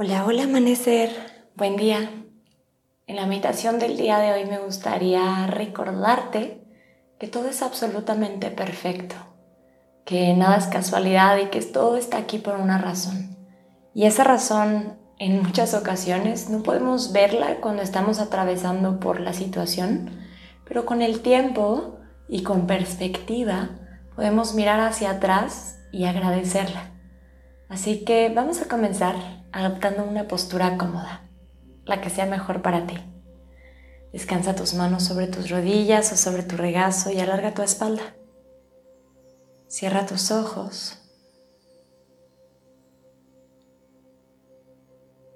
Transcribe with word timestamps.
Hola, 0.00 0.24
hola 0.24 0.44
amanecer, 0.44 1.10
buen 1.56 1.74
día. 1.74 2.08
En 3.08 3.16
la 3.16 3.26
meditación 3.26 3.80
del 3.80 3.96
día 3.96 4.18
de 4.18 4.32
hoy 4.32 4.44
me 4.44 4.60
gustaría 4.60 5.48
recordarte 5.48 6.62
que 7.18 7.26
todo 7.26 7.48
es 7.48 7.62
absolutamente 7.62 8.52
perfecto, 8.52 9.16
que 10.04 10.34
nada 10.34 10.56
es 10.58 10.68
casualidad 10.68 11.38
y 11.38 11.46
que 11.46 11.60
todo 11.62 11.96
está 11.96 12.18
aquí 12.18 12.38
por 12.38 12.60
una 12.60 12.78
razón. 12.78 13.36
Y 13.92 14.04
esa 14.04 14.22
razón 14.22 14.96
en 15.18 15.42
muchas 15.42 15.74
ocasiones 15.74 16.48
no 16.48 16.62
podemos 16.62 17.10
verla 17.12 17.56
cuando 17.60 17.82
estamos 17.82 18.20
atravesando 18.20 19.00
por 19.00 19.18
la 19.18 19.32
situación, 19.32 20.12
pero 20.64 20.86
con 20.86 21.02
el 21.02 21.22
tiempo 21.22 21.98
y 22.28 22.44
con 22.44 22.68
perspectiva 22.68 23.70
podemos 24.14 24.54
mirar 24.54 24.78
hacia 24.78 25.10
atrás 25.10 25.80
y 25.90 26.04
agradecerla. 26.04 26.97
Así 27.68 28.04
que 28.04 28.30
vamos 28.30 28.62
a 28.62 28.68
comenzar 28.68 29.16
adoptando 29.52 30.04
una 30.04 30.26
postura 30.26 30.78
cómoda, 30.78 31.28
la 31.84 32.00
que 32.00 32.10
sea 32.10 32.26
mejor 32.26 32.62
para 32.62 32.86
ti. 32.86 32.96
Descansa 34.12 34.54
tus 34.54 34.74
manos 34.74 35.04
sobre 35.04 35.26
tus 35.26 35.50
rodillas 35.50 36.10
o 36.12 36.16
sobre 36.16 36.42
tu 36.42 36.56
regazo 36.56 37.10
y 37.10 37.20
alarga 37.20 37.52
tu 37.52 37.62
espalda. 37.62 38.14
Cierra 39.68 40.06
tus 40.06 40.30
ojos 40.30 40.98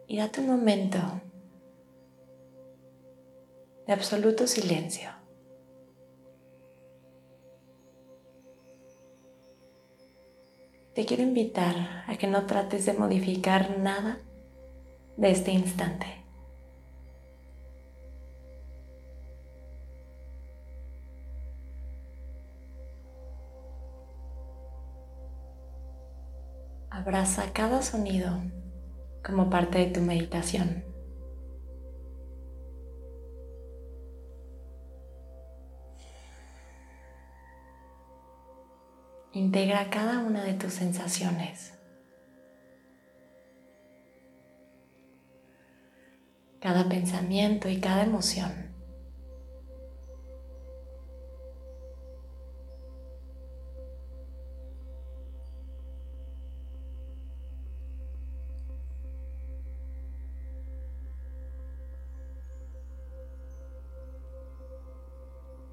y 0.08 0.16
date 0.16 0.40
un 0.40 0.46
momento 0.46 0.98
de 3.86 3.92
absoluto 3.92 4.46
silencio. 4.46 5.21
Te 10.94 11.06
quiero 11.06 11.22
invitar 11.22 12.04
a 12.06 12.16
que 12.18 12.26
no 12.26 12.46
trates 12.46 12.84
de 12.84 12.92
modificar 12.92 13.78
nada 13.78 14.18
de 15.16 15.30
este 15.30 15.50
instante. 15.50 16.06
Abraza 26.90 27.52
cada 27.52 27.82
sonido 27.82 28.42
como 29.24 29.48
parte 29.48 29.78
de 29.78 29.86
tu 29.86 30.00
meditación. 30.00 30.91
Integra 39.34 39.88
cada 39.88 40.18
una 40.18 40.44
de 40.44 40.52
tus 40.52 40.74
sensaciones. 40.74 41.72
Cada 46.60 46.86
pensamiento 46.86 47.70
y 47.70 47.80
cada 47.80 48.02
emoción. 48.02 48.70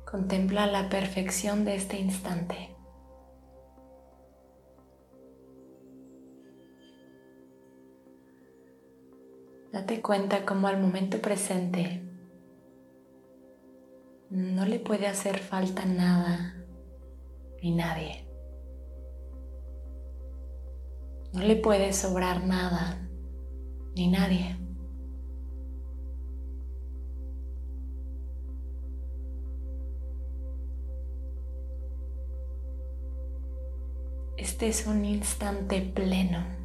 Contempla 0.09 0.65
la 0.65 0.87
perfección 0.89 1.65
de 1.65 1.75
este 1.75 1.99
instante. 1.99 2.78
Date 9.71 10.01
cuenta 10.01 10.45
cómo 10.45 10.67
al 10.67 10.81
momento 10.81 11.21
presente 11.21 12.01
no 14.31 14.65
le 14.65 14.79
puede 14.79 15.05
hacer 15.05 15.37
falta 15.37 15.85
nada 15.85 16.55
ni 17.61 17.75
nadie. 17.75 18.27
No 21.33 21.41
le 21.41 21.55
puede 21.55 21.93
sobrar 21.93 22.43
nada 22.45 23.07
ni 23.95 24.07
nadie. 24.09 24.57
Este 34.35 34.67
es 34.67 34.87
un 34.87 35.05
instante 35.05 35.81
pleno. 35.81 36.58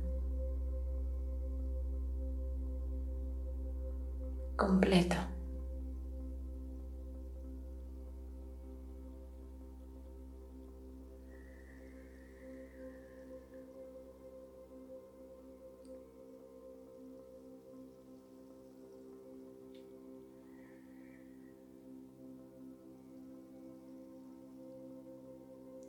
Completo. 4.57 5.17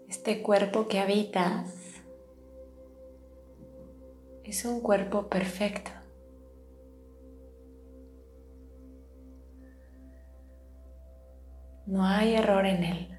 Este 0.07 0.41
cuerpo 0.41 0.87
que 0.87 0.99
habitas 0.99 1.71
es 4.43 4.65
un 4.65 4.81
cuerpo 4.81 5.27
perfecto. 5.29 5.94
No 11.85 12.03
hay 12.03 12.33
error 12.33 12.65
en 12.65 12.83
él. 12.83 13.15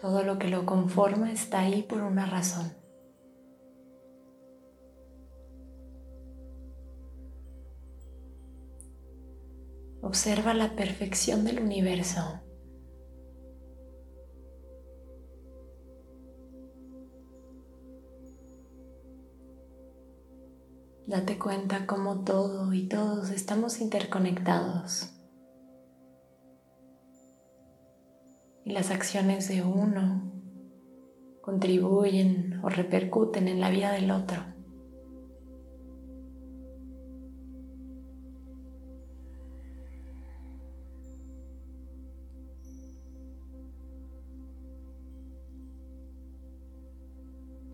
Todo 0.00 0.24
lo 0.24 0.38
que 0.38 0.48
lo 0.48 0.66
conforma 0.66 1.30
está 1.30 1.60
ahí 1.60 1.82
por 1.82 2.00
una 2.00 2.26
razón. 2.26 2.72
Observa 10.00 10.54
la 10.54 10.74
perfección 10.74 11.44
del 11.44 11.60
universo. 11.60 12.40
Date 21.10 21.40
cuenta 21.40 21.86
cómo 21.86 22.20
todo 22.22 22.72
y 22.72 22.86
todos 22.86 23.30
estamos 23.30 23.80
interconectados. 23.80 25.12
Y 28.64 28.70
las 28.70 28.92
acciones 28.92 29.48
de 29.48 29.64
uno 29.64 30.30
contribuyen 31.40 32.60
o 32.62 32.68
repercuten 32.68 33.48
en 33.48 33.58
la 33.58 33.70
vida 33.70 33.90
del 33.90 34.12
otro. 34.12 34.40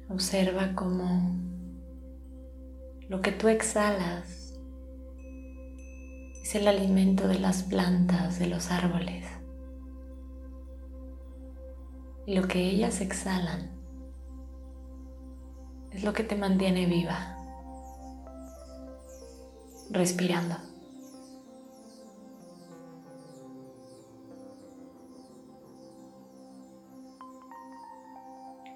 Observa 0.09 0.75
cómo 0.75 1.46
lo 3.09 3.23
que 3.23 3.31
tú 3.31 3.49
exhalas 3.49 4.59
es 6.43 6.55
el 6.55 6.67
alimento 6.67 7.29
de 7.29 7.39
las 7.39 7.63
plantas, 7.63 8.39
de 8.39 8.49
los 8.49 8.71
árboles. 8.71 9.25
Y 12.27 12.35
lo 12.35 12.49
que 12.49 12.69
ellas 12.69 13.01
exhalan 13.01 13.71
es 15.93 16.03
lo 16.03 16.13
que 16.13 16.25
te 16.25 16.35
mantiene 16.35 16.87
viva, 16.87 17.37
respirando. 19.91 20.57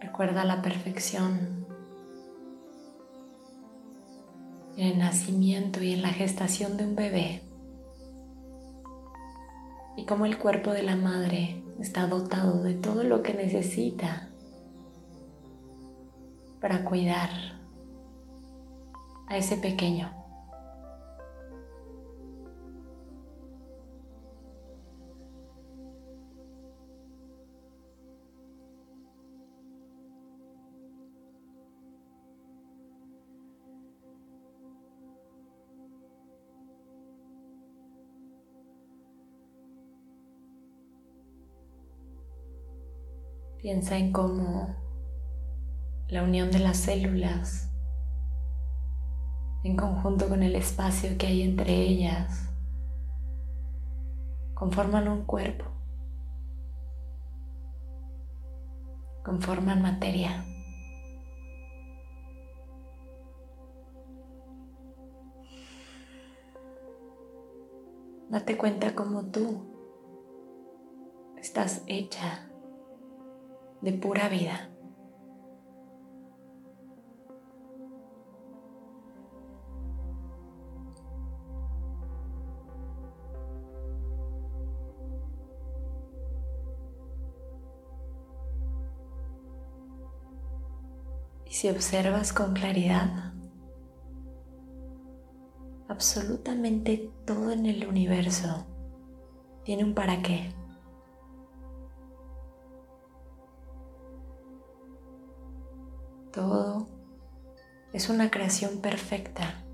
Recuerda 0.01 0.45
la 0.45 0.63
perfección 0.63 1.67
en 4.81 4.87
el 4.87 4.99
nacimiento 4.99 5.83
y 5.83 5.93
en 5.93 6.01
la 6.01 6.09
gestación 6.09 6.79
de 6.79 6.85
un 6.87 6.97
bebé 6.97 7.43
y 9.95 10.07
cómo 10.07 10.25
el 10.25 10.39
cuerpo 10.39 10.71
de 10.71 10.83
la 10.83 10.97
madre 10.97 11.63
está 11.79 12.07
dotado 12.07 12.63
de 12.63 12.73
todo 12.73 13.03
lo 13.03 13.23
que 13.23 13.35
necesita 13.35 14.31
para 16.63 16.83
cuidar 16.85 17.29
a 19.29 19.37
ese 19.37 19.59
pequeño. 19.59 20.20
Piensa 43.61 43.99
en 43.99 44.11
cómo 44.11 44.75
la 46.09 46.23
unión 46.23 46.51
de 46.51 46.61
las 46.61 46.79
células 46.79 47.71
en 49.65 49.77
conjunto 49.77 50.31
con 50.31 50.43
el 50.43 50.57
espacio 50.57 51.19
que 51.19 51.27
hay 51.27 51.43
entre 51.43 51.75
ellas 51.75 52.51
conforman 54.55 55.09
un 55.09 55.27
cuerpo, 55.27 55.67
conforman 59.23 59.83
materia. 59.83 60.43
Date 68.31 68.57
cuenta 68.57 68.95
como 68.95 69.27
tú 69.27 69.67
estás 71.37 71.83
hecha 71.87 72.50
de 73.83 73.93
pura 73.93 74.29
vida. 74.29 74.71
Y 91.47 91.53
si 91.53 91.69
observas 91.69 92.33
con 92.33 92.55
claridad, 92.55 93.33
absolutamente 95.89 97.11
todo 97.27 97.51
en 97.51 97.67
el 97.67 97.89
universo 97.89 98.67
tiene 99.65 99.85
un 99.85 99.95
para 99.95 100.23
qué. 100.23 100.60
Todo 106.33 106.89
es 107.93 108.09
una 108.09 108.31
creación 108.31 108.79
perfecta 108.79 109.65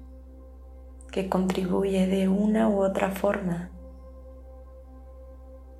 que 1.10 1.28
contribuye 1.28 2.06
de 2.06 2.28
una 2.28 2.68
u 2.68 2.82
otra 2.82 3.10
forma 3.10 3.70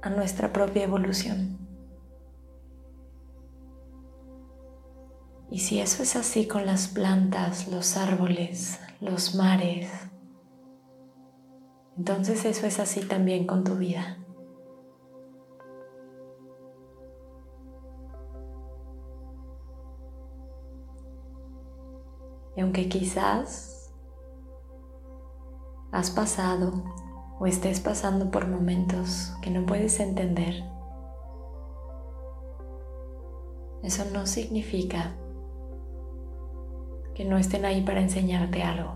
a 0.02 0.10
nuestra 0.10 0.52
propia 0.52 0.84
evolución. 0.84 1.58
Y 5.50 5.60
si 5.60 5.80
eso 5.80 6.02
es 6.02 6.16
así 6.16 6.46
con 6.46 6.66
las 6.66 6.88
plantas, 6.88 7.68
los 7.68 7.96
árboles, 7.96 8.80
los 9.00 9.34
mares, 9.34 9.90
entonces 11.96 12.44
eso 12.44 12.66
es 12.66 12.78
así 12.78 13.00
también 13.00 13.46
con 13.46 13.64
tu 13.64 13.76
vida. 13.76 14.18
Y 22.56 22.62
aunque 22.62 22.88
quizás 22.88 23.92
has 25.92 26.10
pasado 26.10 26.84
o 27.38 27.46
estés 27.46 27.80
pasando 27.80 28.30
por 28.30 28.48
momentos 28.48 29.34
que 29.42 29.50
no 29.50 29.66
puedes 29.66 30.00
entender, 30.00 30.64
eso 33.82 34.04
no 34.12 34.26
significa 34.26 35.14
que 37.14 37.24
no 37.24 37.38
estén 37.38 37.64
ahí 37.64 37.82
para 37.82 38.00
enseñarte 38.00 38.62
algo. 38.62 38.92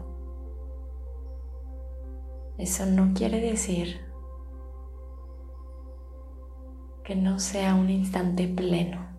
Eso 2.59 2.87
no 2.87 3.13
quiere 3.15 3.41
decir 3.41 4.01
que 7.05 7.17
no 7.17 7.39
sea 7.39 7.75
un 7.75 7.89
instante 7.89 8.47
pleno. 8.47 9.10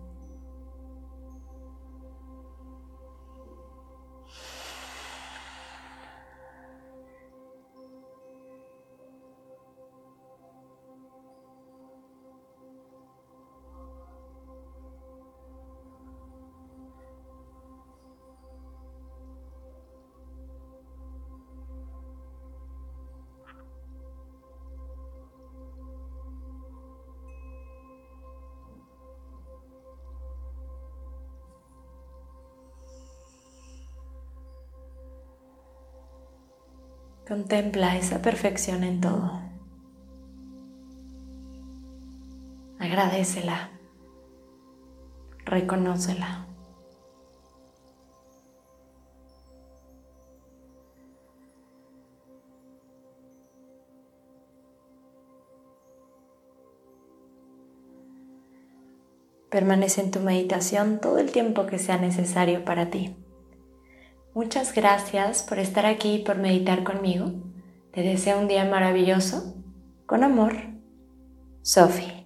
Contempla 37.32 37.96
esa 37.96 38.20
perfección 38.20 38.84
en 38.84 39.00
todo. 39.00 39.40
Agradecela. 42.78 43.70
Reconócela. 45.46 46.46
Permanece 59.48 60.02
en 60.02 60.10
tu 60.10 60.20
meditación 60.20 61.00
todo 61.00 61.16
el 61.16 61.32
tiempo 61.32 61.64
que 61.64 61.78
sea 61.78 61.96
necesario 61.96 62.66
para 62.66 62.90
ti. 62.90 63.16
Muchas 64.34 64.74
gracias 64.74 65.42
por 65.42 65.58
estar 65.58 65.84
aquí 65.84 66.14
y 66.14 66.18
por 66.20 66.38
meditar 66.38 66.84
conmigo. 66.84 67.32
Te 67.92 68.00
deseo 68.00 68.38
un 68.38 68.48
día 68.48 68.64
maravilloso. 68.64 69.54
Con 70.06 70.24
amor, 70.24 70.54
Sophie. 71.60 72.21